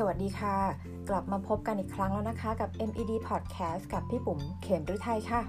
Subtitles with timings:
[0.00, 0.56] สวัสดีค่ะ
[1.08, 5.42] กลับมาพบกันอีกครั้งแล้วนะคะกับ MED Podcast กับพี่ปุ๋มเข็มฤทัยค่ะ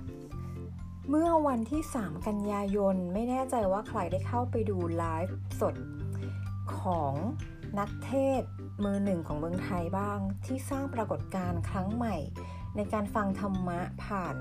[1.09, 5.75] เมื่อวันที่ 3 กันยายน ไม่แน่ใจว่าใครได้เข้าไปดูไลฟ์สด
[6.79, 7.13] ของ
[7.79, 8.41] นักเทศ
[8.83, 12.15] มือหนึ่งของเมืองไทยบ้าง ที่สร้างปรากฏการณ์ครั้งใหม่
[12.75, 14.35] ในการฟังธรรมะผ่าน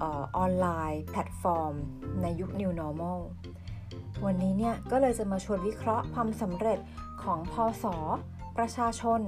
[0.00, 0.06] อ
[0.44, 1.74] อนไลน์แพลตฟอร์ม
[2.22, 3.20] ในยุค New Normal
[4.24, 6.78] วันนี้เนี่ยก็เลยจะมาชวนวิเคราะห์ความสำเร็จ
[7.22, 7.86] ของพอส
[8.58, 9.20] ประชาชน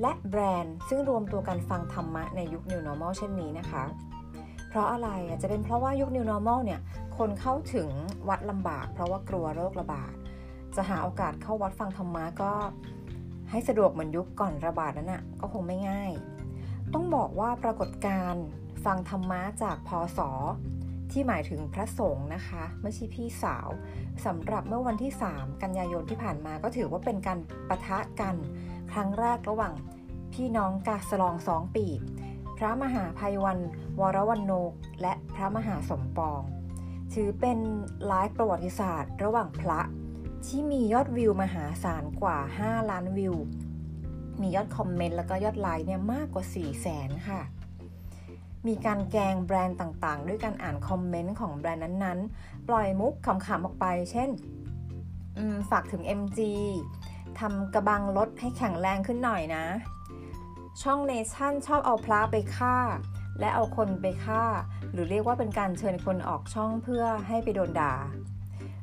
[0.00, 3.84] และแบรนด์ ซึ่งรวมตัวกันฟังธรรมะในยุค New Normal เช่นนี้นะคะ
[4.68, 6.80] เพราะอะไรจจะเป็นเพราะว่ายุค New Normal เนี่ย
[7.18, 7.88] คนเข้าถึง
[8.28, 10.12] วัดลำบาก เพราะว่ากลัวโรคระบาด
[10.76, 12.52] จะหาโอกาสเข้าวัดฟังธรรมะก็
[13.50, 16.10] ให้สะดวกเหมือนยุคก่อนระบาดนั้นนะ่ะก็คงไม่ง่าย
[16.94, 18.44] ต้องบอกว่าปรากฏการณ์
[18.84, 20.20] ฟังธรรมะจากพศ
[21.12, 23.68] ที่หมายถึงพระสงฆ์นะคะ ไม่ใช่พี่สาว
[24.26, 28.36] สำหรับเมื่อวันที่ 3 กันยายนที่ผ่านมาก็ถือว่าเป็นการปะทะกัน
[28.92, 29.74] ครั้งแรกระหว่าง
[30.34, 31.86] พี่น้องกาสะลองซ้องปีบ
[32.58, 33.58] พระมหาไพรวัลย์
[34.00, 34.72] วรวณฺโณ
[35.02, 36.42] และพระมหาสมปอง
[37.14, 37.58] ถือเป็น
[38.06, 39.80] ไลฟ์ประวัติศาสตร์ ระหว่างพระ
[40.46, 43.34] ที่มียอดวิวมหาศาลกว่า 5 ล้านวิว
[44.40, 47.40] มียอดคอมเมนต์แล้วก็ยอดไลค์เนี่ยมากกว่า 4 0 0แสนค่ะ
[48.66, 54.30] มีการแกงแบรนด์ต่างๆ ด้วยการอ่านคอมเมนต์ของแบรนด์นั้นๆ ปล่อยมุกขำๆออกไป เช่น
[55.70, 56.40] ฝากถึง MG
[57.38, 59.64] ทำกระบังรถให้แข็งแรงขึ้นหน่อยนะ
[60.82, 62.76] ช่องเนชั่นชอบเอาพระไปฆ่า
[63.40, 64.42] และเอาคนไปฆ่า
[64.92, 67.94] หรือเรียกว่าเป็นการเชิญคนออกช่องเพื่อให้ไปโดนด่า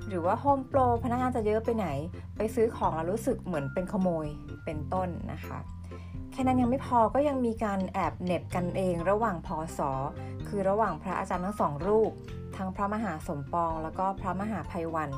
[0.07, 1.87] หรือว่าโฮมโปรพนักงานจะเยอะไปไหน
[2.37, 4.27] ไปซื้อของแล้วรู้สึกเหมือนเป็นขโมย
[4.65, 5.59] เป็นต้นนะคะ
[6.33, 9.91] แค่นั้นยังไม่พอก็ยังมีการแอบเน็บกันเองระหว่างพอสอ
[10.47, 12.11] คือระหว่างพระอาจารย์ทั้งสองรูป
[12.57, 15.11] ทั้งพระมหาสมปองแล้วก็พระมหาภัยวัน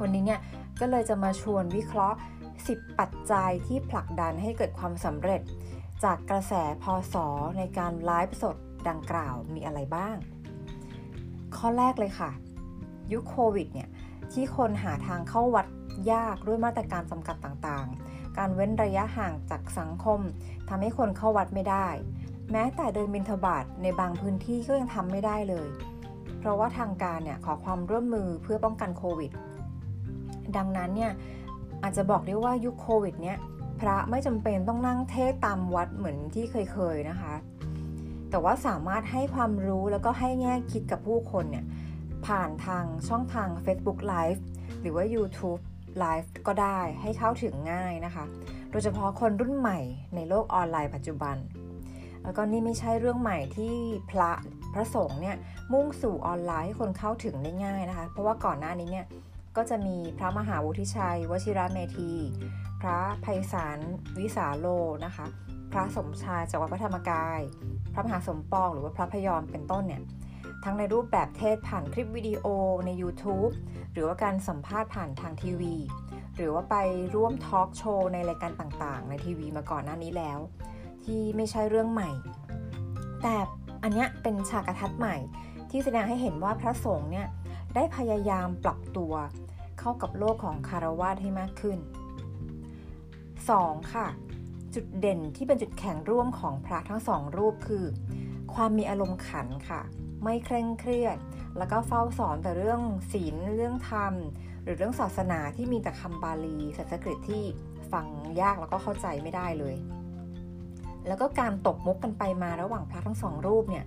[0.00, 0.40] วันนี้เนี่ย
[0.80, 2.16] ก็เลยจะมาชวนวิเคราะห์
[2.56, 5.42] 10 ปัจจัยที่ผลักดันให้เกิดความสำเร็จ
[6.04, 7.26] จากกระแสพอสอ
[7.58, 8.56] ในการไลฟ์สด
[8.88, 10.16] ดังกล่าวมีอะไรบ้าง
[11.56, 12.30] ข้อแรกเลยค่ะ
[13.12, 13.88] ยุคโควิดเนี่ย
[14.32, 15.66] ที่คนหาทางเข้าวัด
[16.12, 18.07] ยากด้วยมาตรการจำกัดต่างๆ
[18.38, 20.20] การเว้นระยะห่างจากสังคม
[20.68, 21.88] ทำให้คนเข้าวัดไม่ได้
[22.52, 25.68] แม้แต่เดินบินทบาทในบางพื้นที่ก็ยังทำไม่ได้เลย
[26.38, 29.30] เพราะว่าทางการเนี่ยขอความร่วมมือเพื่อป้องกันโควิด
[30.56, 31.12] ดังนั้นเนี่ย
[31.82, 33.38] อาจจะบอกได้ว่ายุคโควิดเนี่ย
[33.80, 37.34] พระไม่จำเป็นต้องนั่งเทศตามวัดเหมือนที่เคยๆนะคะ
[38.30, 41.64] แต่ว่าสามารถให้ความรู้แล้วก็ให้แง่คิดกับผู้คนเนี่ย
[42.26, 44.40] ผ่านทางช่องทาง Facebook Live
[44.80, 45.60] หรือว่า YouTube
[45.98, 48.24] ไลฟ์ก็ได้ให้เข้าถึงง่ายนะคะ
[48.70, 49.78] โดยเฉพาะคนรุ่นใหม่
[50.14, 51.36] ในโลกออนไลน์ปัจจุบัน
[52.22, 53.74] แล้วก็นี่ไม่ใช่เรื่องใหม่ที่
[54.10, 54.30] พระ
[54.74, 55.36] พระสงฆ์เนี่ย
[55.72, 59.06] มุ่งสู่ออนไลน์ให้คนเข้าถึงได้ง่ายนะคะ เพราะว่าก่อนหน้านี้เนี่ย
[59.56, 62.12] ก็จะมีพระมหาวุฒิชัย วชิระเมธี
[62.80, 63.78] พระภัยสาร
[64.18, 64.66] วิสาโล
[65.04, 65.26] นะคะ
[65.72, 67.40] พระสมชายจากวัดพระธรรมกาย
[67.94, 70.02] พระมหาสมปองหรือว่าพระพยอมเป็นต้นเนี่ย
[70.64, 72.44] ทั้งในรูปแบบเทศผ่านคลิปวิดีโอ
[72.86, 73.52] ใน YouTube
[73.92, 75.74] หรือว่าการสัมภาษณ์ผ่านทางทีวี
[76.36, 76.76] หรือว่าไป
[77.14, 80.38] ร่วมทอล์กโชว์ในรายการต่างๆ ในทีวีมาก่อนหน้านี้แล้ว
[81.04, 82.10] ที่ไม่ใช่เรื่องใหม่
[83.22, 83.36] แต่
[83.82, 85.16] อันนี้เป็นฉากกระทัดใหม่
[85.70, 87.26] ที่แสดงให้เห็นว่าพระสงฆ์เนี่ย
[87.74, 89.12] ได้พยายามปรับตัว
[89.78, 91.78] เข้ากับโลกของคารวะให้มากขึ้น
[93.28, 93.92] 2.
[93.92, 94.06] ค่ะ
[94.74, 97.84] จุดเด่นที่เป็นจุดแข็งร่วมของพระทั้งสองรูปคือ
[98.62, 99.80] ความมีอารมณ์ขันค่ะ
[100.24, 101.18] ไม่เคร่งเครียด
[101.58, 102.80] แล้วก็เฝ้าสอนแต่เรื่อง
[103.12, 104.14] ศีลเรื่องธรรม
[104.62, 107.42] หรือเรื่องศาสนาที่มีแต่คำบาลีสันสกฤตที่
[107.92, 108.06] ฟัง
[108.40, 109.74] ยากแล้วก็เข้าใจไม่ได้เลย
[111.06, 113.84] แล้วก็การตกมุกกันไปมาระหว่างพระทั้งสองรูปเนี่ย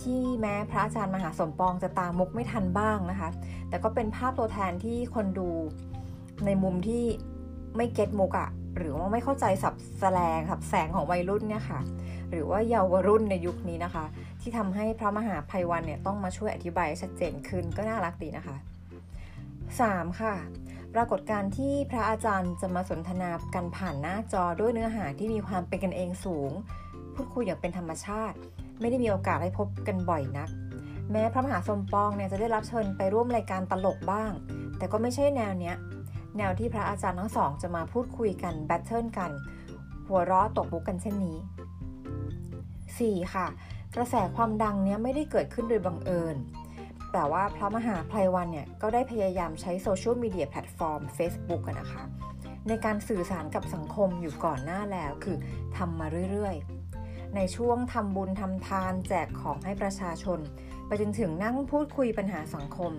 [0.00, 3.28] ที่แม้พระอาจารย์มหาสมปองจะตามมุกไม่ทันบ้างนะคะ
[3.68, 5.50] แต่ก็เป็นภาพตัวแทนที่คนดู
[6.46, 7.04] ในมุมที่
[7.76, 11.80] ไม่เก็ตมุกอะ หรือว่าไม่เข้าใจสับแสลงสับแสงของวัยรุ่นเนี่ยค่ะ
[12.30, 14.04] หรือว่าเยาวรุ่นในยุคนี้นะคะ
[14.40, 18.56] ที่ทำให้พระมหาภัยวันเนี่ยต้องมาช่วยอธิบายชัดเจนขึ้นก็น่ารักดีนะคะ
[19.38, 20.20] 3.
[20.20, 20.34] ค่ะ
[20.94, 26.50] ปรากฏการที่พระอาจารย์จะมาสนทนากันผ่านหน้าจอด้วยเนื้อหาที่มีความเป็นกันเองสูง
[27.14, 28.36] พูดคุยอย่างเป็นธรรมชาติ
[28.80, 30.48] ไม่ได้มีโอกาสได้พบกันบ่อยนัก
[31.12, 34.32] แม้พระมหาสมปองเนี่ยจะได้รับเชิญไปร่วมรายการตลกบ้าง
[34.78, 35.76] แต่ก็ไม่ใช่แนวเนี้ย
[36.38, 39.30] แนวที่พระอาจารย์ทั้งสองจะมาพูดคุยกัน battle กัน
[40.06, 41.38] หัวเราะตบมุกกันเช่นนี้
[42.36, 43.34] 4.
[43.34, 43.46] ค่ะ
[43.96, 46.36] กระแสความดังเนี้ยไม่ได้เกิดขึ้นโดยบังเอิญ
[47.12, 52.04] แต่ว่าพระมหาไพรวัลย์เนี่ย ก็ได้พยายามใช้โซเชียลมีเดียแพลตฟอร์ม Facebook กันนะคะ
[52.68, 55.36] ในการสื่อสารกับสังคมอยู่ก่อนหน้าแล้วคือ
[55.76, 60.40] ทำมาเรื่อยๆ ในช่วงทำบุญทำทานแจกของให้ประชาชน
[60.86, 62.92] ไปจนถึงนั่งพูดคุยปัญหาสังคม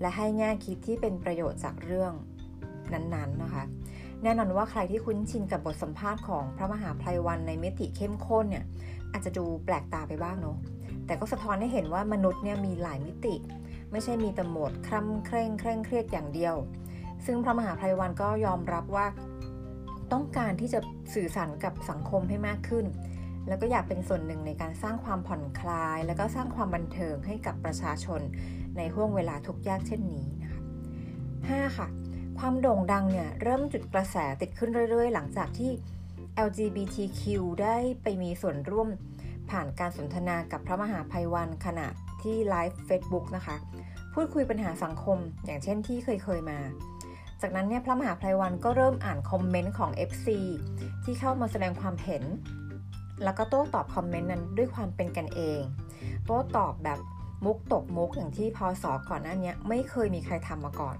[0.00, 2.12] และให้แง่คิดที่เป็นประโยชน์จากเรื่อง
[2.94, 3.64] นั้นๆนะคะ
[4.22, 8.64] แน่นอนว่าใครที่คุ้นชินกับบทสัมภาษณ์ของพระมหาภัยวันในมิติเข้มข้นเนี่ย
[9.12, 10.56] อาจจะดูแปลกตาไปบ้างเนาะ
[11.06, 13.34] แต่ก็สะท้อนให้เห็นว่ามนุษย์เนี่ยมีหลายมิติ
[13.92, 16.54] ไม่ใช่มีแต่โหมดคร่ำเคร่งเคร่งเครียดอย่างเดียว
[17.26, 19.06] ซึ่งพระมหาภัยวันก็ยอมรับว่า
[20.12, 20.80] ต้องการที่จะ
[21.14, 22.86] สื่อสารกับสังคมให้มากขึ้น
[23.48, 28.20] แล้วก็อยากเป็นส่วนหนึ่งในการสร้างความผ่อนคลาย แล้วก็สร้างความบันเทิงให้กับประชาชน
[28.76, 30.60] ในห่วงเวลาทุกยากเช่นนี้นะคะ
[31.68, 31.76] 5.
[31.78, 31.88] ค่ะ
[32.38, 35.70] ความโด่งดังเนี่ยเริ่มจุดกระแสติดขึ้นเรื่อยๆ หลังจากที่
[36.46, 37.22] LGBTQ
[37.62, 38.88] ได้ไปมีส่วนร่วม
[39.50, 41.88] ผ่านการสนทนากับพระมหาภัยวันขณะ
[42.22, 43.56] ที่ไลฟ์ Facebook นะคะ
[44.14, 46.58] พูดคุยปัญหาสังคมอย่างเช่นที่เคยเคยมา
[47.40, 50.28] จากนั้นเนี่ยพระมหาภัยวันก็เริ่มอ่านคอมเมนต์ของ FC
[51.04, 52.24] ที่เข้ามาแสดงความเห็น
[53.24, 55.60] แล้วก็โต้ตอบคอมเมนต์นั้นด้วยความเป็นกันเอง
[56.26, 56.98] โต้ตอบแบบ
[57.44, 60.96] มุกตกมุกอย่างที่พอสอก่อนหน้านี้ไม่เคยมีใครทำมาก่อน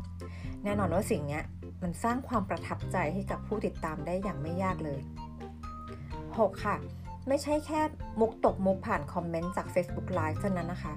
[0.65, 1.41] แน่นอนว่าสิ่งนี้
[1.83, 5.01] มันสร้างความประทับใจให้กับผู้ติดตามได้อย่างไม่ยากเลย
[5.81, 6.65] 6.
[6.65, 6.77] ค่ะ
[7.29, 7.81] ไม่ใช่แค่
[8.21, 10.95] มุกตกมุกผ่านคอมเมนต์จาก Facebook Live เท่านั้นนะคะ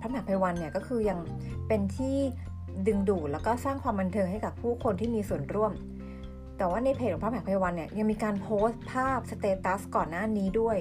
[0.00, 1.18] พระมหาภัยวันเนี่ยก็คือยัง
[1.68, 2.16] เป็นที่
[2.86, 5.72] ดึงดูดแล้วก็สร้างความบันเทิงให้กับผู้คนที่มีส่วนร่วม
[6.56, 10.76] แต่ว่าในเพจของพระมหาภัยวันเนี่ยยังมีการโพสต์ภาพสเตตัสก่อนหน้านี้ด้วย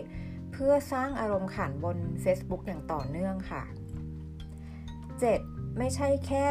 [0.51, 3.63] เพื่อสร้างอารมณ์ขันบน Facebook อย่างต่อเนื่องค่ะ
[4.51, 5.77] 7.
[5.77, 6.47] ไม่ใช่แค่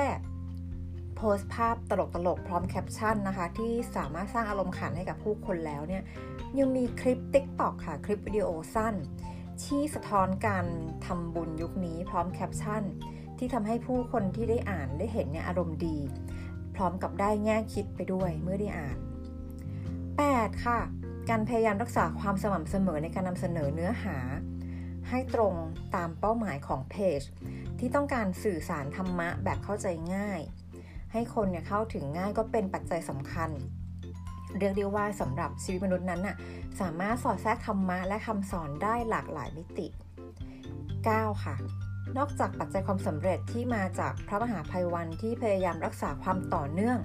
[1.22, 1.92] โพสต์ภาพต
[2.26, 6.02] ลกๆ พร้อมแคปชั่นนะคะ ที่สามารถสร้างอารมณ์ขันให้กับผู้คนแล้วเนี่ย
[6.58, 8.94] ยังมีคลิป TikTok ค่ะ คลิปวิดีโอสั้น
[9.64, 10.66] ที่สะท้อนการ
[11.06, 12.82] ทำบุญยุคนี้พร้อมแคปชั่น
[13.38, 15.98] ที่ทำให้ผู้คนที่ได้อ่านได้เห็นเนี่ยอารมณ์ดี
[16.74, 18.96] พร้อมกับได้แง่คิดไปด้วยเมื่อได้อ่าน
[19.60, 20.64] 8.
[20.64, 20.80] ค่ะ
[21.30, 24.16] การพยายามรักษาความสม่ำเสมอในการนำเสนอเนื้อหา
[25.08, 25.54] ให้ตรง
[25.94, 27.20] ตามเป้าหมายของเพจ
[27.78, 30.42] ที่ต้องการสื่อสารธรรมะแบบเข้าใจง่าย
[31.12, 33.50] ให้คนเนี่ยเข้าถึงง่ายก็เป็นปัจจัยสำคัญ
[34.58, 36.36] เรียกได้ว่าสำหรับชีวิตมนุษย์นั้นน่ะ
[36.80, 39.86] สามารถสอดแทรกธรรมะและคำสอนได้หลากหลายมิติ
[40.66, 41.44] 9.
[41.44, 41.56] ค่ะ
[42.16, 46.98] นอกจากปัจจัยความสำเร็จที่มาจากพระมหาภัยวันที่พยายามรักษาความต่อเนื่อง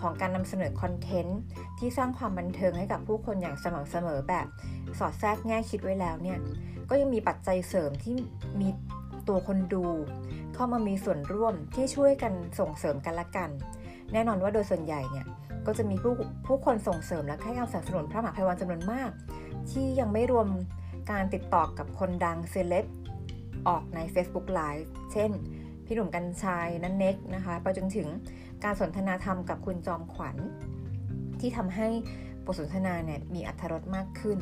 [0.00, 1.40] ของการนำเสนอคอนเทนต์
[1.78, 4.46] ที่สร้างความบันเทิงให้กับผู้คนอย่างสม่ำเสมอแบบ
[4.98, 6.38] สอดแทรกแง่คิดไว้แล้วเนี่ย
[6.90, 8.16] ก็ยังมีปัจจัยเสริมที่
[8.60, 8.68] มี
[9.28, 9.84] ตัวคนดู
[10.54, 13.50] เข้ามามีส่วนร่วมที่ช่วยกันส่งเสริมกันละกัน
[14.12, 15.26] แน่นอนว่าโดยส่วนใหญ่เนี่ย
[15.66, 16.12] ก็จะมีผู้
[16.46, 19.10] ผู้คนส่งเสริมและให้การสนับสนุนพระมหาภัยวันจำนวนมาก
[19.70, 20.48] ที่ยังไม่รวม
[21.10, 22.86] การติดต่อกับคนดังเซเลบ
[23.68, 25.30] ออกใน Facebook Live เช่น
[25.86, 28.08] พี่หนุ่มกรรชัยน้าเน็กนะคะไปจนถึง
[28.64, 30.36] การสนทนาธรรมกับคุณจอมขวัญ
[31.40, 31.88] ที่ทำให้
[32.44, 34.38] บทสนทนาเนี่ยมีอรรถรสมากขึ้น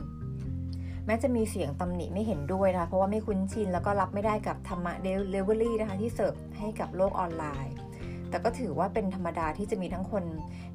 [1.06, 7.74] แม้จะมีเสียงตำหนิไม่เห็นด้วยนะคะ เพราะว่าไม่คุ้นชิน แล้วก็รับไม่ได้กับธรรมะเดลิเวอรี่นะคะที่เสิร์ฟให้กับโลกออนไลน์
[8.30, 10.24] แต่ก็ถือว่าเป็นธรรมดาที่จะมีทั้งคน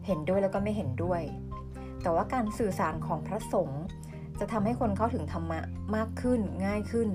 [0.06, 1.22] เห็นด้วยแล้วก็ไม่เห็นด้วย
[2.02, 3.84] แต่ว่าการสื่อสารของพระสงฆ์
[4.40, 5.60] จะทำให้คนเข้าถึงธรรมะ
[5.96, 7.10] มากขึ้นง่ายขึ้น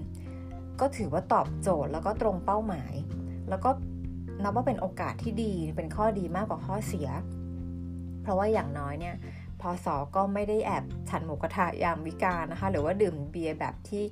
[0.80, 2.94] ก็ถือว่าตอบโจทย์แล้วก็ตรงเป้าหมาย
[3.48, 3.70] แล้วก็
[4.42, 7.08] นับว่าเป็นโอกาสที่ดีเป็นข้อดีมากกว่าข้อเสีย
[8.22, 9.14] เพราะว่าอย่างน้อยเนี่ย
[9.62, 14.02] พอสอก็ไม่ได้แอบฉันหมูกระทะยามวิกาลนะคะ หรือว่าดื่มเบียร์แบบที่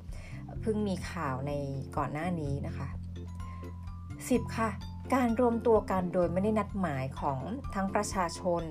[0.61, 1.53] เพิ่งมีข่าวใน
[1.97, 2.89] ก่อนหน้านี้นะคะ
[3.77, 4.71] 10 ค่ะ
[5.15, 7.39] การรวมตัวกันโดยไม่ได้นัดหมายของ
[7.75, 8.63] ทั้งประชาชน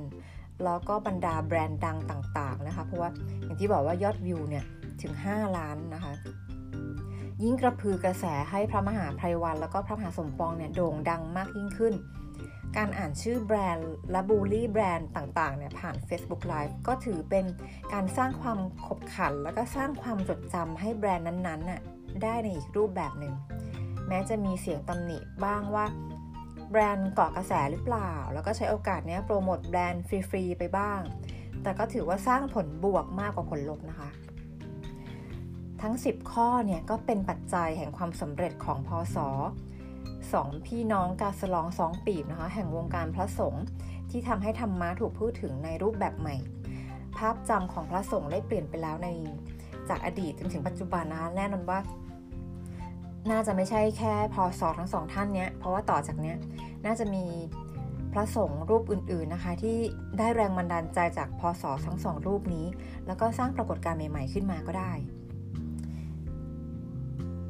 [0.63, 3.09] แล้วก็บรรดาแบรนด์ดังต่างๆนะคะ เพราะว่า
[3.43, 4.65] อย่างที่บอกว่ายอดวิวเนี่ย
[5.01, 6.13] ถึง 5 ล้านนะคะ
[7.43, 11.93] ยิ่งกระพือกระแสให้พระมหาไพรวัน แล้วก็พระมหาสมปองเนี่ยโด่งดังมากยิ่งขึ้น
[12.77, 17.45] การอ่านชื่อแบรนด์และบูลลี่แบรนด์ต่างๆเนี่ยผ่าน Facebook Live ก็ถือเป็น
[17.93, 21.81] การสร้างความขบขัน แล้วก็สร้างความจดจำให้แบรนด์นั้นๆน่ะ
[22.23, 23.33] ได้ในอีกรูปแบบหนึ่ง
[24.07, 25.85] แม้จะมีเสียงตำหนิบ้างว่า
[26.71, 31.01] แบรนด์เกาะกระแสหรือเปล่า แล้วก็ใช้โอกาสนี้โปรโมทแบรนด์ฟรี ๆ ไปบ้าง
[31.63, 34.09] แต่ก็ถือว่าสร้างผลบวกมากกว่าผลลบนะคะ
[35.81, 39.29] ทั้ง 10 ข้อเนี่ยก็เป็นปัจจัยแห่งความสำเร็จของพอสอ
[40.33, 43.63] สองพี่น้องกาสลองสองปีบนะคะ แห่งวงการพระสงฆ์
[44.11, 46.35] ที่ทำให้ธรรมะถูกพูดถึงในรูปแบบใหม่
[47.17, 49.09] ภาพจำของพระสงฆ์ได้เปลี่ยนไปแล้วใน
[49.89, 51.79] จากอดีตจนถึงปัจจุบันนะคะแน่นอนว่า
[53.31, 56.38] น่าจะไม่ใช่แค่พอสอทั้งสองท่านเนี้ยเพราะว่าต่อจากเนี้ย
[56.85, 57.25] น่าจะมี
[58.13, 59.77] พระสงฆ์รูปอื่นๆนะคะ ที่
[60.17, 62.65] ได้แรงบันดาลใจจากพอสอทั้งสองรูปนี้
[63.07, 64.91] แล้วก็สร้างปรากฏการณ์ใหม่ ๆขึ้นมาก็ได้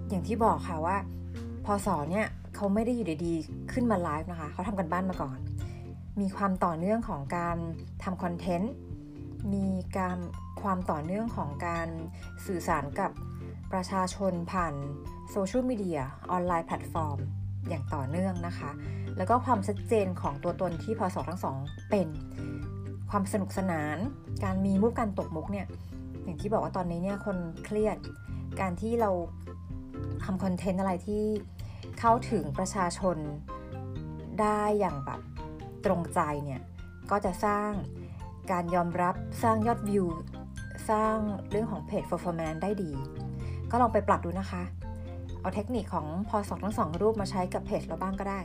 [0.10, 0.98] อย่างที่บอกค่ะว่า
[1.66, 2.28] พอสอเนี่ย
[2.62, 5.38] เขาไม่ได้อยู่ดีๆขึ้นมาไลฟ์นะคะ เขาทำกันบ้านมาก่อน
[6.22, 7.58] มีความต่อเนื่องของการ
[8.04, 8.74] ทำคอนเทนต์
[9.54, 10.18] มีการ
[10.62, 11.88] ความต่อเนื่องของการ
[12.46, 13.12] สื่อสารกับ
[13.74, 14.74] ประชาชนผ่าน
[15.32, 16.00] โซเชียลมีเดีย
[16.32, 17.18] ออนไลน์แพลตฟอร์ม
[17.70, 18.72] อย่างต่อเนื่องนะคะ
[19.18, 21.58] แล้วก็ความชัดเจนของตัวตนที่พอสอทั้งสอง
[21.90, 22.08] เป็น
[23.10, 23.98] ความสนุกสนาน
[24.44, 25.68] การมีมุกการตกมุกเนี่ย
[26.24, 27.98] อย่างที่บอกว่าตอนนี้เนี่ยคนเครียด
[28.62, 29.12] การที่เรา
[30.24, 31.24] ทำคอนเทนต์อะไรที่
[32.00, 33.18] เข้าถึงประชาชน
[34.42, 35.22] ได้อย่างแบบ
[35.86, 36.62] ตรงใจเนี่ย
[37.12, 37.70] ก็จะสร้าง
[38.52, 40.06] การยอมรับสร้างยอดวิว
[40.90, 41.16] สร้าง
[41.50, 42.92] เรื่องของเพจ performance ได้ดี
[43.72, 44.64] ก็ลองไปปรับดูนะคะ
[45.42, 48.40] เอาเทคนิคของพอสองทั้งสองรูปมาใช้กับเพจเราบ้างก็ได้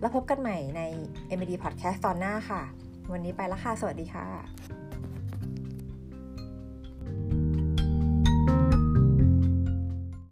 [0.00, 0.82] แล้วพบกันใหม่ใน
[1.38, 2.62] MD Podcast ตอนหน้าค่ะ
[3.12, 4.26] วันนี้ไปแล้วค่ะ สวัสดีค่ะ